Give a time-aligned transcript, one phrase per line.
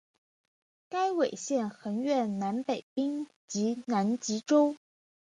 [0.89, 2.63] 此纬线横越南
[2.95, 4.75] 冰洋及南极洲。